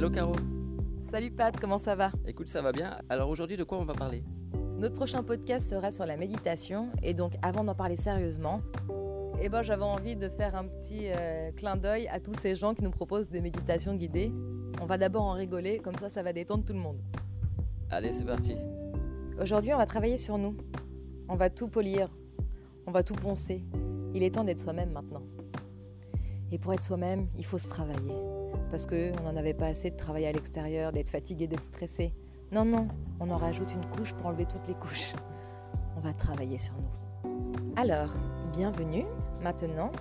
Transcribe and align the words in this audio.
Hello 0.00 0.08
Caro. 0.08 0.32
Salut 1.02 1.30
Pat, 1.30 1.54
comment 1.60 1.76
ça 1.76 1.94
va? 1.94 2.10
Écoute, 2.26 2.48
ça 2.48 2.62
va 2.62 2.72
bien. 2.72 2.96
Alors 3.10 3.28
aujourd'hui, 3.28 3.58
de 3.58 3.64
quoi 3.64 3.76
on 3.76 3.84
va 3.84 3.92
parler? 3.92 4.24
Notre 4.78 4.94
prochain 4.94 5.22
podcast 5.22 5.68
sera 5.68 5.90
sur 5.90 6.06
la 6.06 6.16
méditation 6.16 6.88
et 7.02 7.12
donc 7.12 7.34
avant 7.42 7.64
d'en 7.64 7.74
parler 7.74 7.96
sérieusement, 7.96 8.62
eh 9.42 9.50
ben, 9.50 9.60
j'avais 9.60 9.82
envie 9.82 10.16
de 10.16 10.30
faire 10.30 10.56
un 10.56 10.64
petit 10.64 11.10
euh, 11.10 11.52
clin 11.52 11.76
d'œil 11.76 12.08
à 12.08 12.18
tous 12.18 12.32
ces 12.32 12.56
gens 12.56 12.72
qui 12.72 12.82
nous 12.82 12.90
proposent 12.90 13.28
des 13.28 13.42
méditations 13.42 13.94
guidées. 13.94 14.32
On 14.80 14.86
va 14.86 14.96
d'abord 14.96 15.24
en 15.24 15.32
rigoler, 15.32 15.80
comme 15.80 15.98
ça 15.98 16.08
ça 16.08 16.22
va 16.22 16.32
détendre 16.32 16.64
tout 16.64 16.72
le 16.72 16.78
monde. 16.78 17.02
Allez, 17.90 18.14
c'est 18.14 18.24
parti. 18.24 18.56
Aujourd'hui, 19.38 19.74
on 19.74 19.76
va 19.76 19.84
travailler 19.84 20.16
sur 20.16 20.38
nous. 20.38 20.56
On 21.28 21.36
va 21.36 21.50
tout 21.50 21.68
polir, 21.68 22.08
on 22.86 22.90
va 22.90 23.02
tout 23.02 23.16
poncer. 23.16 23.62
Il 24.14 24.22
est 24.22 24.34
temps 24.34 24.44
d'être 24.44 24.60
soi-même 24.60 24.92
maintenant. 24.92 25.24
Et 26.50 26.58
pour 26.58 26.72
être 26.72 26.84
soi-même, 26.84 27.28
il 27.36 27.44
faut 27.44 27.58
se 27.58 27.68
travailler. 27.68 28.29
Parce 28.70 28.86
qu'on 28.86 29.22
n'en 29.22 29.36
avait 29.36 29.54
pas 29.54 29.66
assez 29.66 29.90
de 29.90 29.96
travailler 29.96 30.28
à 30.28 30.32
l'extérieur, 30.32 30.92
d'être 30.92 31.10
fatigué, 31.10 31.46
d'être 31.46 31.64
stressé. 31.64 32.14
Non, 32.52 32.64
non, 32.64 32.88
on 33.20 33.30
en 33.30 33.36
rajoute 33.36 33.72
une 33.72 33.84
couche 33.96 34.12
pour 34.14 34.26
enlever 34.26 34.46
toutes 34.46 34.66
les 34.68 34.74
couches. 34.74 35.14
On 35.96 36.00
va 36.00 36.12
travailler 36.12 36.58
sur 36.58 36.74
nous. 36.74 37.00
Alors, 37.76 38.10
bienvenue. 38.52 39.04
Maintenant, 39.42 39.92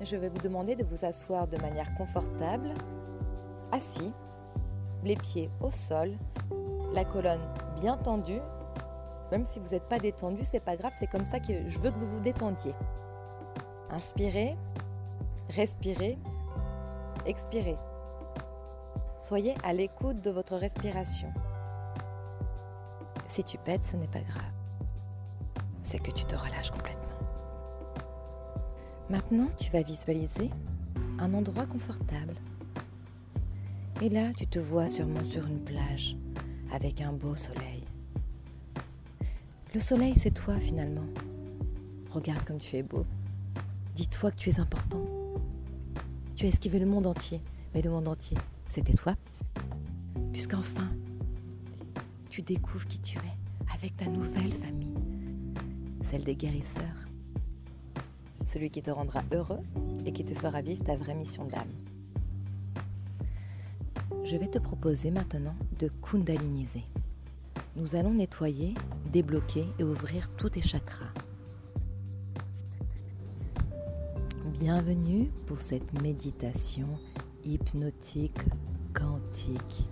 je 0.00 0.16
vais 0.16 0.28
vous 0.28 0.38
demander 0.38 0.74
de 0.74 0.84
vous 0.84 1.04
asseoir 1.04 1.46
de 1.46 1.56
manière 1.58 1.94
confortable, 1.94 2.74
assis, 3.70 4.12
les 5.04 5.16
pieds 5.16 5.50
au 5.60 5.70
sol, 5.70 6.12
la 6.92 7.04
colonne 7.04 7.40
bien 7.76 7.96
tendue. 7.96 8.40
Même 9.30 9.44
si 9.44 9.58
vous 9.60 9.70
n'êtes 9.70 9.88
pas 9.88 9.98
détendu, 9.98 10.44
c'est 10.44 10.60
pas 10.60 10.76
grave, 10.76 10.92
c'est 10.98 11.06
comme 11.06 11.26
ça 11.26 11.40
que 11.40 11.68
je 11.68 11.78
veux 11.78 11.90
que 11.90 11.98
vous 11.98 12.14
vous 12.14 12.20
détendiez. 12.20 12.74
Inspirez, 13.90 14.56
respirez, 15.50 16.18
expirez. 17.26 17.76
Soyez 19.18 19.54
à 19.62 19.72
l'écoute 19.72 20.20
de 20.20 20.30
votre 20.30 20.56
respiration. 20.56 21.32
Si 23.28 23.44
tu 23.44 23.56
pètes, 23.58 23.84
ce 23.84 23.96
n'est 23.96 24.08
pas 24.08 24.20
grave. 24.20 24.52
C'est 25.82 26.02
que 26.02 26.10
tu 26.10 26.24
te 26.24 26.34
relâches 26.34 26.70
complètement. 26.70 27.02
Maintenant, 29.08 29.48
tu 29.58 29.70
vas 29.70 29.82
visualiser 29.82 30.50
un 31.18 31.34
endroit 31.34 31.66
confortable. 31.66 32.34
Et 34.00 34.08
là, 34.08 34.30
tu 34.36 34.46
te 34.46 34.58
vois 34.58 34.88
sûrement 34.88 35.24
sur 35.24 35.46
une 35.46 35.62
plage 35.62 36.16
avec 36.72 37.00
un 37.00 37.12
beau 37.12 37.36
soleil. 37.36 37.84
Le 39.74 39.80
soleil, 39.80 40.14
c'est 40.16 40.32
toi 40.32 40.58
finalement. 40.58 41.06
Regarde 42.10 42.44
comme 42.44 42.58
tu 42.58 42.76
es 42.76 42.82
beau. 42.82 43.06
Dis-toi 43.94 44.30
que 44.30 44.36
tu 44.36 44.50
es 44.50 44.60
important. 44.60 45.21
Tu 46.42 46.46
as 46.46 46.48
esquivé 46.48 46.80
le 46.80 46.86
monde 46.86 47.06
entier, 47.06 47.40
mais 47.72 47.82
le 47.82 47.90
monde 47.90 48.08
entier, 48.08 48.36
c'était 48.66 48.94
toi. 48.94 49.14
Puisqu'enfin, 50.32 50.90
tu 52.30 52.42
découvres 52.42 52.84
qui 52.86 52.98
tu 52.98 53.16
es 53.18 53.72
avec 53.72 53.96
ta 53.96 54.06
nouvelle 54.06 54.52
famille, 54.52 54.96
celle 56.02 56.24
des 56.24 56.34
guérisseurs. 56.34 56.82
Celui 58.44 58.70
qui 58.70 58.82
te 58.82 58.90
rendra 58.90 59.22
heureux 59.32 59.60
et 60.04 60.12
qui 60.12 60.24
te 60.24 60.34
fera 60.34 60.62
vivre 60.62 60.82
ta 60.82 60.96
vraie 60.96 61.14
mission 61.14 61.44
d'âme. 61.44 61.70
Je 64.24 64.36
vais 64.36 64.48
te 64.48 64.58
proposer 64.58 65.12
maintenant 65.12 65.54
de 65.78 65.92
kundaliniser. 66.02 66.82
Nous 67.76 67.94
allons 67.94 68.14
nettoyer, 68.14 68.74
débloquer 69.12 69.68
et 69.78 69.84
ouvrir 69.84 70.28
tous 70.30 70.50
tes 70.50 70.60
chakras. 70.60 71.12
Bienvenue 74.64 75.28
pour 75.46 75.58
cette 75.58 76.00
méditation 76.02 76.86
hypnotique 77.44 78.38
quantique, 78.94 79.88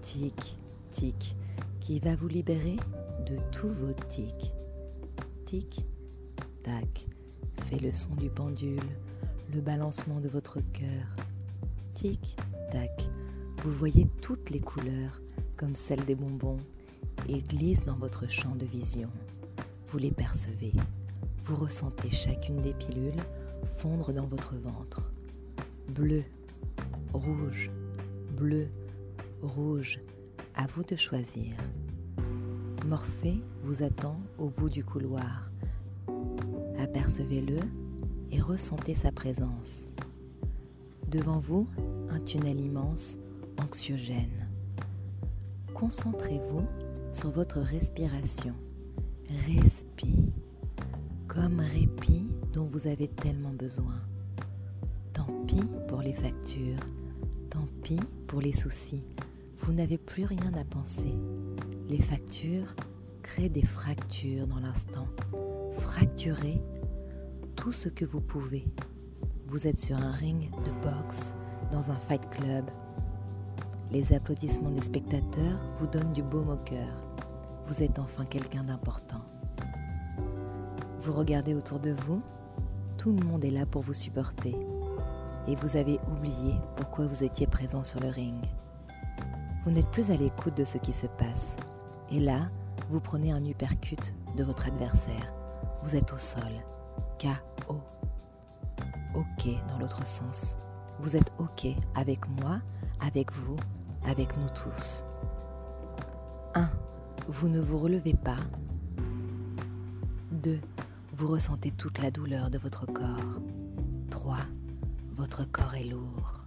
tic, 0.00 0.58
tic, 0.88 1.36
qui 1.78 2.00
va 2.00 2.16
vous 2.16 2.28
libérer 2.28 2.76
de 3.26 3.36
tous 3.52 3.68
vos 3.68 3.92
tics. 4.08 4.50
Tic, 5.44 5.84
tac, 6.62 7.06
fait 7.64 7.78
le 7.78 7.92
son 7.92 8.14
du 8.14 8.30
pendule, 8.30 8.80
le 9.52 9.60
balancement 9.60 10.20
de 10.20 10.30
votre 10.30 10.60
cœur. 10.72 11.04
Tic, 11.92 12.38
tac, 12.70 13.06
vous 13.62 13.72
voyez 13.72 14.08
toutes 14.22 14.48
les 14.48 14.60
couleurs 14.60 15.20
comme 15.54 15.76
celles 15.76 16.06
des 16.06 16.14
bonbons. 16.14 16.60
Ils 17.28 17.44
glissent 17.44 17.84
dans 17.84 17.98
votre 17.98 18.26
champ 18.30 18.56
de 18.56 18.64
vision. 18.64 19.10
Vous 19.88 19.98
les 19.98 20.12
percevez. 20.12 20.72
Vous 21.44 21.56
ressentez 21.56 22.08
chacune 22.08 22.62
des 22.62 22.72
pilules 22.72 23.22
fondre 23.64 24.12
dans 24.12 24.26
votre 24.26 24.56
ventre. 24.56 25.12
Bleu, 25.88 26.22
rouge, 27.12 27.70
bleu, 28.36 28.68
rouge, 29.42 30.00
à 30.54 30.66
vous 30.66 30.84
de 30.84 30.96
choisir. 30.96 31.54
Morphée 32.86 33.40
vous 33.62 33.82
attend 33.82 34.20
au 34.38 34.48
bout 34.48 34.68
du 34.68 34.84
couloir. 34.84 35.50
Apercevez-le 36.78 37.58
et 38.30 38.40
ressentez 38.40 38.94
sa 38.94 39.12
présence. 39.12 39.94
Devant 41.08 41.38
vous, 41.38 41.68
un 42.10 42.20
tunnel 42.20 42.60
immense, 42.60 43.18
anxiogène. 43.58 44.48
Concentrez-vous 45.74 46.66
sur 47.12 47.30
votre 47.30 47.60
respiration. 47.60 48.54
Respire 49.46 50.32
comme 51.26 51.60
répit 51.60 52.28
dont 52.54 52.64
vous 52.66 52.86
avez 52.86 53.08
tellement 53.08 53.50
besoin. 53.50 54.00
Tant 55.12 55.26
pis 55.46 55.60
pour 55.88 56.00
les 56.02 56.12
factures, 56.12 56.78
tant 57.50 57.66
pis 57.82 57.98
pour 58.28 58.40
les 58.40 58.52
soucis. 58.52 59.02
Vous 59.58 59.72
n'avez 59.72 59.98
plus 59.98 60.24
rien 60.24 60.54
à 60.54 60.62
penser. 60.62 61.18
Les 61.88 61.98
factures 61.98 62.72
créent 63.22 63.48
des 63.48 63.64
fractures 63.64 64.46
dans 64.46 64.60
l'instant. 64.60 65.08
Fracturez 65.72 66.62
tout 67.56 67.72
ce 67.72 67.88
que 67.88 68.04
vous 68.04 68.20
pouvez. 68.20 68.64
Vous 69.48 69.66
êtes 69.66 69.80
sur 69.80 69.96
un 69.96 70.12
ring 70.12 70.48
de 70.64 70.70
boxe, 70.80 71.34
dans 71.72 71.90
un 71.90 71.96
fight 71.96 72.30
club. 72.30 72.70
Les 73.90 74.12
applaudissements 74.12 74.70
des 74.70 74.80
spectateurs 74.80 75.58
vous 75.78 75.88
donnent 75.88 76.12
du 76.12 76.22
baume 76.22 76.50
au 76.50 76.56
cœur. 76.58 77.00
Vous 77.66 77.82
êtes 77.82 77.98
enfin 77.98 78.24
quelqu'un 78.24 78.62
d'important. 78.62 79.24
Vous 81.00 81.12
regardez 81.12 81.54
autour 81.54 81.80
de 81.80 81.90
vous, 81.90 82.22
tout 82.96 83.12
le 83.12 83.24
monde 83.24 83.44
est 83.44 83.50
là 83.50 83.66
pour 83.66 83.82
vous 83.82 83.92
supporter. 83.92 84.56
Et 85.46 85.54
vous 85.56 85.76
avez 85.76 86.00
oublié 86.10 86.54
pourquoi 86.76 87.06
vous 87.06 87.22
étiez 87.22 87.46
présent 87.46 87.84
sur 87.84 88.00
le 88.00 88.08
ring. 88.08 88.42
Vous 89.64 89.70
n'êtes 89.70 89.90
plus 89.90 90.10
à 90.10 90.16
l'écoute 90.16 90.56
de 90.56 90.64
ce 90.64 90.78
qui 90.78 90.92
se 90.92 91.06
passe. 91.06 91.56
Et 92.10 92.20
là, 92.20 92.48
vous 92.88 93.00
prenez 93.00 93.32
un 93.32 93.44
uppercut 93.44 94.14
de 94.36 94.44
votre 94.44 94.66
adversaire. 94.66 95.32
Vous 95.82 95.96
êtes 95.96 96.12
au 96.12 96.18
sol. 96.18 96.42
K.O. 97.18 97.76
OK 99.14 99.48
dans 99.68 99.78
l'autre 99.78 100.06
sens. 100.06 100.58
Vous 101.00 101.16
êtes 101.16 101.32
OK 101.38 101.66
avec 101.94 102.28
moi, 102.40 102.60
avec 103.00 103.32
vous, 103.32 103.56
avec 104.06 104.36
nous 104.36 104.48
tous. 104.48 105.04
1. 106.54 106.68
Vous 107.28 107.48
ne 107.48 107.60
vous 107.60 107.78
relevez 107.78 108.14
pas. 108.14 108.36
2. 110.32 110.60
Vous 111.16 111.28
ressentez 111.28 111.70
toute 111.70 112.00
la 112.02 112.10
douleur 112.10 112.50
de 112.50 112.58
votre 112.58 112.86
corps. 112.86 113.40
3. 114.10 114.38
Votre 115.14 115.44
corps 115.44 115.76
est 115.76 115.84
lourd. 115.84 116.44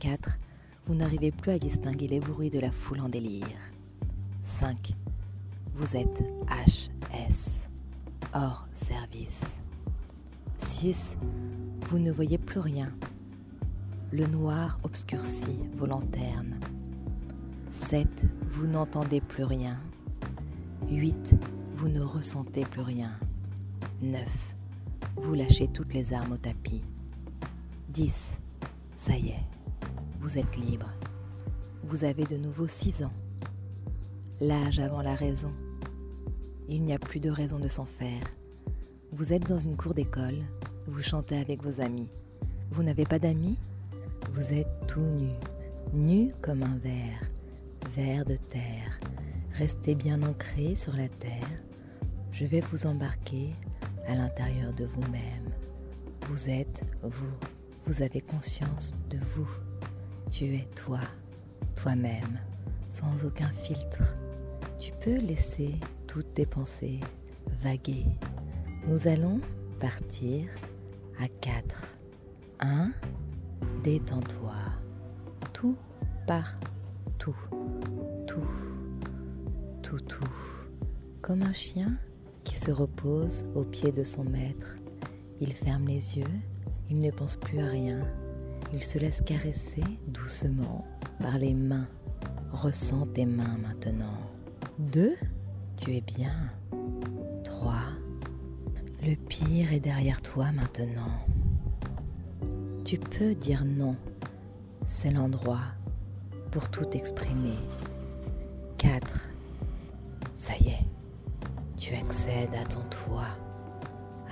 4. 0.00 0.38
Vous 0.86 0.96
n'arrivez 0.96 1.30
plus 1.30 1.52
à 1.52 1.58
distinguer 1.60 2.08
les 2.08 2.18
bruits 2.18 2.50
de 2.50 2.58
la 2.58 2.72
foule 2.72 2.98
en 2.98 3.08
délire. 3.08 3.46
5. 4.42 4.92
Vous 5.72 5.94
êtes 5.94 6.24
HS, 6.48 7.68
hors 8.34 8.66
service. 8.74 9.60
6. 10.56 11.16
Vous 11.82 12.00
ne 12.00 12.10
voyez 12.10 12.38
plus 12.38 12.58
rien. 12.58 12.92
Le 14.10 14.26
noir 14.26 14.80
obscurcit 14.82 15.60
vos 15.76 15.86
lanternes. 15.86 16.58
7. 17.70 18.26
Vous 18.48 18.66
n'entendez 18.66 19.20
plus 19.20 19.44
rien. 19.44 19.78
8. 20.90 21.38
Vous 21.76 21.88
ne 21.88 22.00
ressentez 22.00 22.64
plus 22.64 22.82
rien. 22.82 23.12
9. 24.02 24.56
Vous 25.16 25.34
lâchez 25.34 25.68
toutes 25.68 25.94
les 25.94 26.12
armes 26.12 26.32
au 26.32 26.36
tapis. 26.36 26.82
10. 27.88 28.38
Ça 28.94 29.16
y 29.16 29.28
est, 29.28 29.42
vous 30.20 30.38
êtes 30.38 30.56
libre. 30.56 30.90
Vous 31.84 32.04
avez 32.04 32.24
de 32.24 32.36
nouveau 32.36 32.66
6 32.66 33.04
ans. 33.04 33.12
L'âge 34.40 34.78
avant 34.78 35.02
la 35.02 35.14
raison. 35.14 35.52
Il 36.68 36.82
n'y 36.82 36.92
a 36.92 36.98
plus 36.98 37.20
de 37.20 37.30
raison 37.30 37.58
de 37.58 37.68
s'en 37.68 37.84
faire. 37.84 38.22
Vous 39.12 39.32
êtes 39.32 39.48
dans 39.48 39.58
une 39.58 39.76
cour 39.76 39.94
d'école, 39.94 40.44
vous 40.86 41.02
chantez 41.02 41.38
avec 41.38 41.62
vos 41.62 41.80
amis. 41.80 42.08
Vous 42.70 42.82
n'avez 42.82 43.04
pas 43.04 43.18
d'amis? 43.18 43.56
Vous 44.32 44.52
êtes 44.52 44.86
tout 44.86 45.00
nu, 45.00 45.30
nu 45.94 46.32
comme 46.42 46.62
un 46.62 46.76
verre, 46.76 47.22
verre 47.94 48.24
de 48.24 48.36
terre. 48.36 49.00
Restez 49.54 49.94
bien 49.94 50.22
ancré 50.22 50.74
sur 50.74 50.94
la 50.94 51.08
terre. 51.08 51.62
Je 52.38 52.44
vais 52.44 52.60
vous 52.60 52.86
embarquer 52.86 53.52
à 54.06 54.14
l'intérieur 54.14 54.72
de 54.72 54.84
vous-même. 54.84 55.50
Vous 56.28 56.48
êtes 56.48 56.84
vous. 57.02 57.34
Vous 57.84 58.00
avez 58.00 58.20
conscience 58.20 58.94
de 59.10 59.18
vous. 59.34 59.48
Tu 60.30 60.54
es 60.54 60.68
toi. 60.76 61.00
toi-même, 61.74 62.38
sans 62.90 63.24
aucun 63.24 63.50
filtre. 63.50 64.16
Tu 64.78 64.92
peux 65.00 65.16
laisser 65.16 65.80
toutes 66.06 66.32
tes 66.34 66.46
pensées 66.46 67.00
vaguer. 67.60 68.06
Nous 68.86 69.08
allons 69.08 69.40
partir 69.80 70.48
à 71.20 71.26
4. 71.26 71.98
1. 72.60 72.92
Détends-toi. 73.82 74.54
Tout 75.52 75.76
part 76.24 76.56
tout. 77.18 77.34
Tout. 78.28 78.46
Tout, 79.82 80.00
tout. 80.02 80.30
Comme 81.20 81.42
un 81.42 81.52
chien 81.52 81.98
se 82.58 82.70
repose 82.70 83.46
au 83.54 83.62
pied 83.62 83.92
de 83.92 84.04
son 84.04 84.24
maître. 84.24 84.74
Il 85.40 85.52
ferme 85.52 85.86
les 85.86 86.18
yeux, 86.18 86.24
il 86.90 87.00
ne 87.00 87.10
pense 87.10 87.36
plus 87.36 87.60
à 87.60 87.68
rien. 87.68 88.00
Il 88.72 88.82
se 88.82 88.98
laisse 88.98 89.22
caresser 89.22 89.84
doucement 90.08 90.84
par 91.20 91.38
les 91.38 91.54
mains. 91.54 91.86
Ressens 92.52 93.06
tes 93.14 93.26
mains 93.26 93.58
maintenant. 93.58 94.18
2. 94.78 95.14
Tu 95.76 95.96
es 95.96 96.00
bien. 96.00 96.50
3. 97.44 97.74
Le 99.02 99.14
pire 99.14 99.72
est 99.72 99.80
derrière 99.80 100.20
toi 100.20 100.50
maintenant. 100.52 101.12
Tu 102.84 102.98
peux 102.98 103.34
dire 103.34 103.64
non. 103.64 103.94
C'est 104.86 105.12
l'endroit 105.12 105.60
pour 106.50 106.68
tout 106.68 106.88
exprimer. 106.92 107.56
4. 108.78 109.28
Ça 110.34 110.54
y 110.60 110.68
est, 110.68 110.87
tu 111.88 111.94
accèdes 111.94 112.54
à 112.54 112.64
ton 112.66 112.82
toi, 112.90 113.24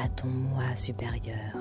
à 0.00 0.08
ton 0.10 0.28
moi 0.28 0.76
supérieur. 0.76 1.56